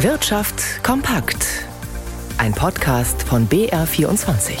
Wirtschaft 0.00 0.84
kompakt. 0.84 1.64
Ein 2.36 2.52
Podcast 2.52 3.22
von 3.22 3.48
BR24. 3.48 4.58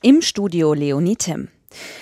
Im 0.00 0.22
Studio 0.22 0.74
Leonie 0.74 1.16
Tim. 1.16 1.48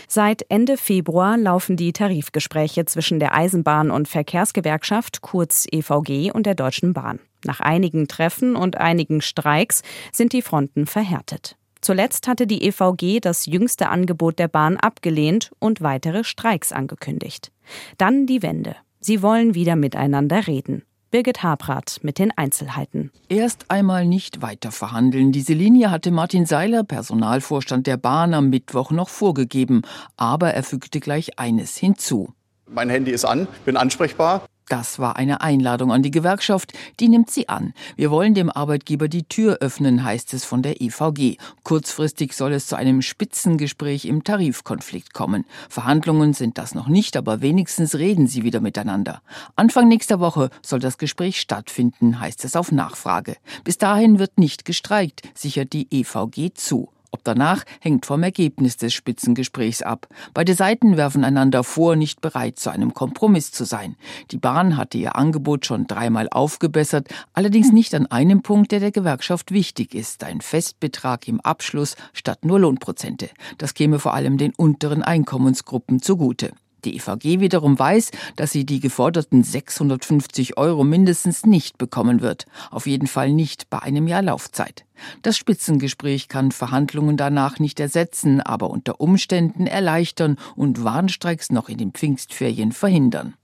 Seit 0.07 0.45
Ende 0.51 0.77
Februar 0.77 1.39
laufen 1.39 1.79
die 1.79 1.95
Tarifgespräche 1.95 2.85
zwischen 2.85 3.21
der 3.21 3.35
Eisenbahn- 3.35 3.91
und 3.91 4.07
Verkehrsgewerkschaft, 4.07 5.23
kurz 5.23 5.67
EVG, 5.73 6.31
und 6.31 6.45
der 6.45 6.57
Deutschen 6.57 6.93
Bahn. 6.93 7.19
Nach 7.47 7.61
einigen 7.61 8.07
Treffen 8.07 8.55
und 8.55 8.77
einigen 8.77 9.23
Streiks 9.23 9.81
sind 10.13 10.35
die 10.35 10.43
Fronten 10.43 10.85
verhärtet. 10.85 11.57
Zuletzt 11.81 12.29
hatte 12.29 12.47
die 12.47 12.65
EVG 12.67 13.21
das 13.21 13.47
jüngste 13.47 13.89
Angebot 13.89 14.39
der 14.39 14.49
Bahn 14.49 14.77
abgelehnt 14.77 15.53
und 15.59 15.81
weitere 15.81 16.23
Streiks 16.23 16.71
angekündigt. 16.71 17.51
Dann 17.97 18.27
die 18.27 18.43
Wende. 18.43 18.77
Sie 19.05 19.21
wollen 19.21 19.57
wieder 19.57 19.75
miteinander 19.75 20.47
reden. 20.47 20.85
Birgit 21.11 21.43
Habrath 21.43 21.99
mit 22.03 22.21
den 22.21 22.31
Einzelheiten. 22.31 23.11
Erst 23.29 23.69
einmal 23.69 24.07
nicht 24.07 24.43
weiter 24.43 24.71
verhandeln. 24.71 25.33
Diese 25.33 25.55
Linie 25.55 25.91
hatte 25.91 26.13
Martin 26.13 26.47
Seiler, 26.47 26.85
Personalvorstand 26.85 27.89
der 27.89 27.97
Bahn, 27.97 28.33
am 28.33 28.49
Mittwoch 28.49 28.93
noch 28.93 29.09
vorgegeben. 29.09 29.83
Aber 30.17 30.55
er 30.55 30.63
fügte 30.63 31.01
gleich 31.01 31.39
eines 31.41 31.77
hinzu. 31.77 32.33
Mein 32.71 32.89
Handy 32.91 33.11
ist 33.11 33.25
an, 33.25 33.49
bin 33.65 33.77
ansprechbar. 33.77 34.47
Das 34.69 34.99
war 34.99 35.17
eine 35.17 35.41
Einladung 35.41 35.93
an 35.93 36.03
die 36.03 36.11
Gewerkschaft, 36.11 36.73
die 37.01 37.09
nimmt 37.09 37.31
sie 37.31 37.49
an. 37.49 37.75
Wir 37.97 38.11
wollen 38.11 38.35
dem 38.35 38.51
Arbeitgeber 38.51 39.09
die 39.09 39.25
Tür 39.25 39.59
öffnen, 39.61 40.05
heißt 40.05 40.33
es 40.35 40.45
von 40.45 40.63
der 40.63 40.81
EVG. 40.81 41.37
Kurzfristig 41.63 42.33
soll 42.33 42.53
es 42.53 42.67
zu 42.67 42.77
einem 42.77 43.03
Spitzengespräch 43.03 44.05
im 44.05 44.25
Tarifkonflikt 44.25 45.13
kommen. 45.13 45.45
Verhandlungen 45.69 46.33
sind 46.33 46.59
das 46.59 46.75
noch 46.75 46.89
nicht, 46.89 47.17
aber 47.17 47.41
wenigstens 47.43 47.97
reden 47.97 48.27
sie 48.27 48.45
wieder 48.45 48.61
miteinander. 48.61 49.21
Anfang 49.57 49.89
nächster 49.89 50.21
Woche 50.21 50.51
soll 50.63 50.79
das 50.79 50.99
Gespräch 50.99 51.41
stattfinden, 51.41 52.21
heißt 52.21 52.45
es 52.45 52.57
auf 52.57 52.73
Nachfrage. 52.73 53.37
Bis 53.65 53.79
dahin 53.79 54.19
wird 54.19 54.39
nicht 54.39 54.65
gestreikt, 54.65 55.23
sichert 55.35 55.73
die 55.73 55.89
EVG 55.91 56.55
zu. 56.55 56.89
Ob 57.13 57.23
danach 57.25 57.65
hängt 57.81 58.07
vom 58.07 58.23
Ergebnis 58.23 58.79
des 58.79 58.95
Spitzengesprächs 58.95 59.83
ab. 59.83 60.09
Beide 60.33 60.55
Seiten 60.55 60.97
werfen 60.97 61.25
einander 61.25 61.63
vor, 61.63 61.95
nicht 61.95 62.23
bereit 62.23 62.59
zu 62.59 62.71
einem 62.71 62.95
Kompromiss 62.95 63.53
zu 63.53 63.65
sein. 63.65 63.97
Die 64.31 64.39
Bahn 64.39 64.79
hatte 64.79 64.97
ihr 64.97 65.15
Angebot 65.15 65.67
schon 65.67 65.87
dreimal 65.87 66.29
aufgebessert, 66.31 67.09
allerdings 67.35 67.71
nicht 67.71 67.95
an 67.95 68.07
einem 68.07 68.43
Punkt, 68.43 68.73
der 68.73 68.81
der 68.81 68.93
Gewerkschaft 68.93 69.53
wichtig 69.53 69.95
ist, 69.95 70.25
ein 70.25 70.41
Festbetrag 70.41 71.29
im 71.29 71.41
Abschluss 71.43 71.97
statt 72.15 72.47
nur 72.47 72.59
Lohnprozente. 72.59 73.29
Das 73.59 73.75
käme 73.75 73.99
vor 73.99 74.15
allem 74.15 74.39
den 74.39 74.55
unteren 74.57 75.03
Einkommensgruppen 75.03 76.01
zugute. 76.01 76.53
Die 76.85 76.97
EVG 76.97 77.41
wiederum 77.41 77.79
weiß, 77.79 78.11
dass 78.37 78.51
sie 78.51 78.67
die 78.67 78.81
geforderten 78.81 79.45
650 79.45 80.57
Euro 80.57 80.83
mindestens 80.83 81.47
nicht 81.47 81.79
bekommen 81.79 82.21
wird. 82.21 82.47
Auf 82.71 82.87
jeden 82.87 83.07
Fall 83.07 83.33
nicht 83.33 83.71
bei 83.71 83.81
einem 83.81 84.09
Jahr 84.09 84.23
Laufzeit. 84.23 84.85
Das 85.23 85.37
Spitzengespräch 85.37 86.29
kann 86.29 86.53
Verhandlungen 86.53 87.17
danach 87.17 87.59
nicht 87.59 87.79
ersetzen, 87.81 88.41
aber 88.41 88.71
unter 88.71 89.01
Umständen 89.01 89.67
erleichtern 89.67 90.39
und 90.57 90.83
Warnstreiks 90.85 91.51
noch 91.51 91.69
in 91.69 91.79
den 91.79 91.93
Pfingstferien 91.93 92.73
verhindern. 92.73 93.35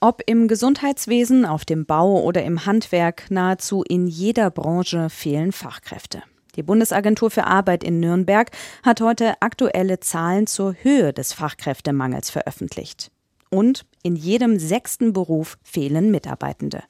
Ob 0.00 0.22
im 0.26 0.48
Gesundheitswesen, 0.48 1.46
auf 1.46 1.64
dem 1.64 1.86
Bau 1.86 2.22
oder 2.22 2.42
im 2.42 2.66
Handwerk, 2.66 3.30
nahezu 3.30 3.84
in 3.88 4.08
jeder 4.08 4.50
Branche 4.50 5.08
fehlen 5.10 5.52
Fachkräfte. 5.52 6.24
Die 6.54 6.62
Bundesagentur 6.62 7.30
für 7.30 7.44
Arbeit 7.44 7.82
in 7.82 7.98
Nürnberg 7.98 8.50
hat 8.82 9.00
heute 9.00 9.40
aktuelle 9.40 10.00
Zahlen 10.00 10.46
zur 10.46 10.74
Höhe 10.82 11.14
des 11.14 11.32
Fachkräftemangels 11.32 12.28
veröffentlicht. 12.28 13.10
Und 13.48 13.86
in 14.02 14.16
jedem 14.16 14.58
sechsten 14.58 15.14
Beruf 15.14 15.56
fehlen 15.62 16.10
Mitarbeitende. 16.10 16.82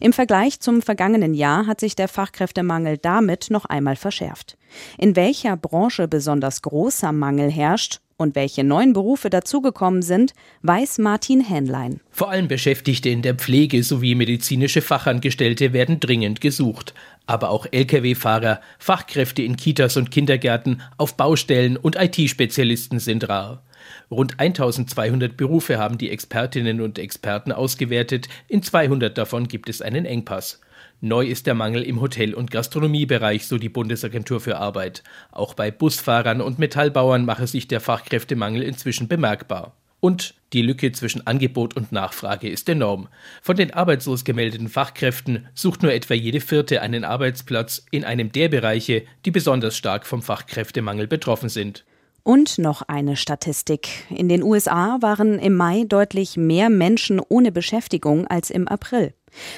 Im 0.00 0.12
Vergleich 0.12 0.60
zum 0.60 0.82
vergangenen 0.82 1.34
Jahr 1.34 1.66
hat 1.66 1.80
sich 1.80 1.94
der 1.94 2.08
Fachkräftemangel 2.08 2.98
damit 2.98 3.50
noch 3.50 3.64
einmal 3.64 3.96
verschärft. 3.96 4.56
In 4.98 5.14
welcher 5.14 5.56
Branche 5.56 6.08
besonders 6.08 6.62
großer 6.62 7.12
Mangel 7.12 7.50
herrscht 7.50 8.00
und 8.24 8.34
welche 8.34 8.64
neuen 8.64 8.92
Berufe 8.92 9.30
dazugekommen 9.30 10.02
sind, 10.02 10.32
weiß 10.62 10.98
Martin 10.98 11.40
Hähnlein. 11.40 12.00
Vor 12.10 12.30
allem 12.30 12.48
Beschäftigte 12.48 13.10
in 13.10 13.22
der 13.22 13.34
Pflege 13.34 13.84
sowie 13.84 14.16
medizinische 14.16 14.82
Fachangestellte 14.82 15.72
werden 15.72 16.00
dringend 16.00 16.40
gesucht. 16.40 16.94
Aber 17.26 17.50
auch 17.50 17.66
Lkw-Fahrer, 17.70 18.60
Fachkräfte 18.78 19.42
in 19.42 19.56
Kitas 19.56 19.96
und 19.96 20.10
Kindergärten, 20.10 20.82
auf 20.96 21.16
Baustellen 21.16 21.76
und 21.76 21.96
IT-Spezialisten 21.96 22.98
sind 22.98 23.28
rar. 23.28 23.62
Rund 24.10 24.40
1200 24.40 25.36
Berufe 25.36 25.78
haben 25.78 25.98
die 25.98 26.10
Expertinnen 26.10 26.80
und 26.80 26.98
Experten 26.98 27.52
ausgewertet, 27.52 28.28
in 28.48 28.62
200 28.62 29.16
davon 29.16 29.48
gibt 29.48 29.68
es 29.68 29.82
einen 29.82 30.06
Engpass. 30.06 30.60
Neu 31.04 31.26
ist 31.26 31.46
der 31.46 31.52
Mangel 31.52 31.82
im 31.82 32.00
Hotel- 32.00 32.32
und 32.32 32.50
Gastronomiebereich, 32.50 33.46
so 33.46 33.58
die 33.58 33.68
Bundesagentur 33.68 34.40
für 34.40 34.56
Arbeit. 34.56 35.02
Auch 35.32 35.52
bei 35.52 35.70
Busfahrern 35.70 36.40
und 36.40 36.58
Metallbauern 36.58 37.26
mache 37.26 37.46
sich 37.46 37.68
der 37.68 37.80
Fachkräftemangel 37.80 38.62
inzwischen 38.62 39.06
bemerkbar. 39.06 39.76
Und 40.00 40.34
die 40.54 40.62
Lücke 40.62 40.92
zwischen 40.92 41.26
Angebot 41.26 41.76
und 41.76 41.92
Nachfrage 41.92 42.48
ist 42.48 42.70
enorm. 42.70 43.08
Von 43.42 43.54
den 43.54 43.74
arbeitslos 43.74 44.24
gemeldeten 44.24 44.70
Fachkräften 44.70 45.46
sucht 45.52 45.82
nur 45.82 45.92
etwa 45.92 46.14
jede 46.14 46.40
vierte 46.40 46.80
einen 46.80 47.04
Arbeitsplatz 47.04 47.84
in 47.90 48.04
einem 48.04 48.32
der 48.32 48.48
Bereiche, 48.48 49.02
die 49.26 49.30
besonders 49.30 49.76
stark 49.76 50.06
vom 50.06 50.22
Fachkräftemangel 50.22 51.06
betroffen 51.06 51.50
sind. 51.50 51.84
Und 52.22 52.56
noch 52.56 52.80
eine 52.80 53.16
Statistik. 53.16 54.06
In 54.08 54.30
den 54.30 54.42
USA 54.42 54.96
waren 55.02 55.38
im 55.38 55.54
Mai 55.54 55.84
deutlich 55.86 56.38
mehr 56.38 56.70
Menschen 56.70 57.20
ohne 57.20 57.52
Beschäftigung 57.52 58.26
als 58.26 58.48
im 58.48 58.66
April. 58.66 59.12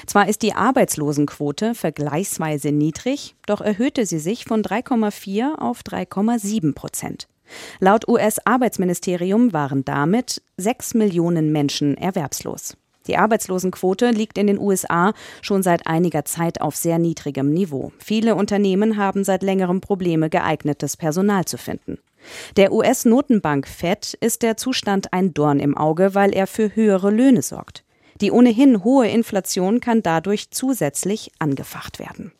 Zwar 0.05 0.27
ist 0.27 0.41
die 0.41 0.53
Arbeitslosenquote 0.53 1.75
vergleichsweise 1.75 2.71
niedrig, 2.71 3.35
doch 3.45 3.61
erhöhte 3.61 4.05
sie 4.05 4.19
sich 4.19 4.45
von 4.45 4.63
3,4 4.63 5.55
auf 5.59 5.81
3,7 5.81 6.73
Prozent. 6.73 7.27
Laut 7.79 8.07
US-Arbeitsministerium 8.07 9.53
waren 9.53 9.85
damit 9.85 10.41
sechs 10.57 10.93
Millionen 10.93 11.51
Menschen 11.51 11.95
erwerbslos. 11.97 12.75
Die 13.07 13.17
Arbeitslosenquote 13.17 14.11
liegt 14.11 14.37
in 14.37 14.47
den 14.47 14.59
USA 14.59 15.13
schon 15.41 15.63
seit 15.63 15.87
einiger 15.87 16.25
Zeit 16.25 16.59
auf 16.59 16.75
sehr 16.75 16.99
niedrigem 16.99 17.51
Niveau. 17.53 17.93
Viele 17.99 18.35
Unternehmen 18.35 18.97
haben 18.97 19.23
seit 19.23 19.43
längerem 19.43 19.79
Probleme, 19.79 20.29
geeignetes 20.29 20.97
Personal 20.97 21.45
zu 21.45 21.57
finden. 21.57 21.99
Der 22.57 22.73
US-Notenbank 22.73 23.67
Fed 23.67 24.13
ist 24.15 24.41
der 24.41 24.57
Zustand 24.57 25.13
ein 25.13 25.33
Dorn 25.33 25.59
im 25.61 25.77
Auge, 25.77 26.15
weil 26.15 26.33
er 26.33 26.47
für 26.47 26.75
höhere 26.75 27.09
Löhne 27.09 27.41
sorgt. 27.41 27.85
Die 28.21 28.31
ohnehin 28.31 28.83
hohe 28.83 29.07
Inflation 29.07 29.79
kann 29.79 30.01
dadurch 30.03 30.51
zusätzlich 30.51 31.31
angefacht 31.39 31.99
werden. 31.99 32.31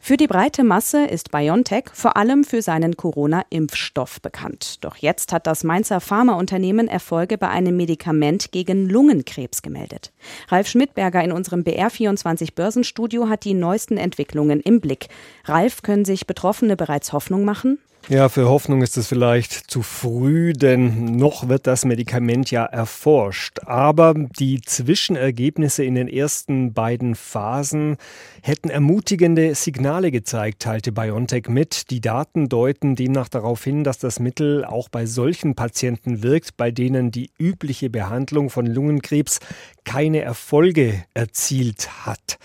Für 0.00 0.16
die 0.16 0.26
breite 0.26 0.64
Masse 0.64 1.04
ist 1.04 1.32
BioNTech 1.32 1.90
vor 1.92 2.16
allem 2.16 2.42
für 2.42 2.62
seinen 2.62 2.96
Corona-Impfstoff 2.96 4.22
bekannt. 4.22 4.82
Doch 4.82 4.96
jetzt 4.96 5.32
hat 5.34 5.46
das 5.46 5.64
Mainzer 5.64 6.00
Pharmaunternehmen 6.00 6.88
Erfolge 6.88 7.36
bei 7.36 7.48
einem 7.48 7.76
Medikament 7.76 8.50
gegen 8.50 8.88
Lungenkrebs 8.88 9.60
gemeldet. 9.60 10.12
Ralf 10.48 10.68
Schmidberger 10.68 11.22
in 11.22 11.32
unserem 11.32 11.62
BR24 11.62 12.54
Börsenstudio 12.54 13.28
hat 13.28 13.44
die 13.44 13.52
neuesten 13.52 13.98
Entwicklungen 13.98 14.60
im 14.60 14.80
Blick. 14.80 15.08
Ralf, 15.44 15.82
können 15.82 16.06
sich 16.06 16.26
Betroffene 16.26 16.76
bereits 16.76 17.12
Hoffnung 17.12 17.44
machen? 17.44 17.78
Ja, 18.10 18.30
für 18.30 18.48
Hoffnung 18.48 18.80
ist 18.80 18.96
es 18.96 19.06
vielleicht 19.06 19.52
zu 19.70 19.82
früh, 19.82 20.54
denn 20.54 21.16
noch 21.16 21.48
wird 21.50 21.66
das 21.66 21.84
Medikament 21.84 22.50
ja 22.50 22.64
erforscht. 22.64 23.58
Aber 23.66 24.14
die 24.14 24.62
Zwischenergebnisse 24.62 25.84
in 25.84 25.94
den 25.94 26.08
ersten 26.08 26.72
beiden 26.72 27.14
Phasen 27.16 27.98
hätten 28.40 28.70
ermutigende 28.70 29.54
Signale 29.54 30.10
gezeigt, 30.10 30.62
teilte 30.62 30.90
BioNTech 30.90 31.48
mit. 31.50 31.90
Die 31.90 32.00
Daten 32.00 32.48
deuten 32.48 32.96
demnach 32.96 33.28
darauf 33.28 33.62
hin, 33.62 33.84
dass 33.84 33.98
das 33.98 34.20
Mittel 34.20 34.64
auch 34.64 34.88
bei 34.88 35.04
solchen 35.04 35.54
Patienten 35.54 36.22
wirkt, 36.22 36.56
bei 36.56 36.70
denen 36.70 37.10
die 37.10 37.30
übliche 37.38 37.90
Behandlung 37.90 38.48
von 38.48 38.64
Lungenkrebs 38.64 39.40
keine 39.84 40.22
Erfolge 40.22 41.04
erzielt 41.12 42.06
hat. 42.06 42.38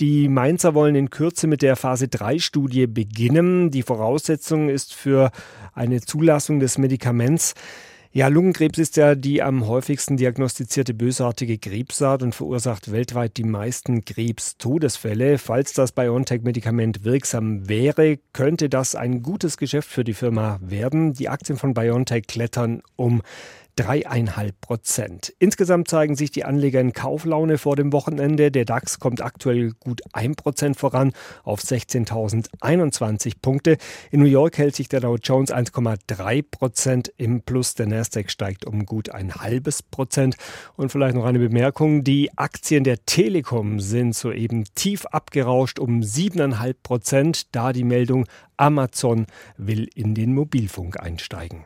Die 0.00 0.28
Mainzer 0.28 0.74
wollen 0.74 0.94
in 0.94 1.10
Kürze 1.10 1.46
mit 1.46 1.62
der 1.62 1.76
Phase 1.76 2.08
3 2.08 2.38
Studie 2.38 2.86
beginnen. 2.86 3.70
Die 3.70 3.82
Voraussetzung 3.82 4.68
ist 4.68 4.94
für 4.94 5.30
eine 5.72 6.00
Zulassung 6.00 6.60
des 6.60 6.78
Medikaments 6.78 7.54
ja, 8.16 8.28
Lungenkrebs 8.28 8.78
ist 8.78 8.96
ja 8.96 9.16
die 9.16 9.42
am 9.42 9.66
häufigsten 9.66 10.16
diagnostizierte 10.16 10.94
bösartige 10.94 11.58
Krebsart 11.58 12.22
und 12.22 12.32
verursacht 12.32 12.92
weltweit 12.92 13.36
die 13.36 13.42
meisten 13.42 14.04
Krebstodesfälle. 14.04 15.36
Falls 15.38 15.72
das 15.72 15.90
BioNTech-Medikament 15.90 17.02
wirksam 17.02 17.68
wäre, 17.68 18.20
könnte 18.32 18.68
das 18.68 18.94
ein 18.94 19.22
gutes 19.22 19.56
Geschäft 19.56 19.90
für 19.90 20.04
die 20.04 20.14
Firma 20.14 20.60
werden. 20.62 21.14
Die 21.14 21.28
Aktien 21.28 21.58
von 21.58 21.74
BioNTech 21.74 22.28
klettern 22.28 22.82
um 22.94 23.20
dreieinhalb 23.76 24.60
Prozent. 24.60 25.32
Insgesamt 25.38 25.88
zeigen 25.88 26.16
sich 26.16 26.30
die 26.30 26.44
Anleger 26.44 26.80
in 26.80 26.92
Kauflaune 26.92 27.58
vor 27.58 27.76
dem 27.76 27.92
Wochenende. 27.92 28.50
Der 28.50 28.64
DAX 28.64 28.98
kommt 28.98 29.20
aktuell 29.20 29.72
gut 29.80 30.02
ein 30.12 30.34
Prozent 30.34 30.76
voran 30.76 31.12
auf 31.42 31.60
16.021 31.60 33.34
Punkte. 33.42 33.76
In 34.10 34.20
New 34.20 34.26
York 34.26 34.58
hält 34.58 34.76
sich 34.76 34.88
der 34.88 35.00
Dow 35.00 35.16
Jones 35.16 35.52
1,3 35.52 36.44
Prozent 36.48 37.12
im 37.16 37.42
Plus. 37.42 37.74
Der 37.74 37.86
Nasdaq 37.86 38.30
steigt 38.30 38.64
um 38.64 38.86
gut 38.86 39.10
ein 39.10 39.34
halbes 39.34 39.82
Prozent. 39.82 40.36
Und 40.76 40.92
vielleicht 40.92 41.16
noch 41.16 41.24
eine 41.24 41.38
Bemerkung. 41.38 42.04
Die 42.04 42.36
Aktien 42.36 42.84
der 42.84 43.04
Telekom 43.06 43.80
sind 43.80 44.14
soeben 44.14 44.64
tief 44.74 45.06
abgerauscht 45.06 45.78
um 45.78 46.02
siebeneinhalb 46.02 46.82
Prozent, 46.82 47.54
da 47.54 47.72
die 47.72 47.84
Meldung 47.84 48.26
Amazon 48.56 49.26
will 49.56 49.88
in 49.94 50.14
den 50.14 50.34
Mobilfunk 50.34 51.00
einsteigen. 51.00 51.64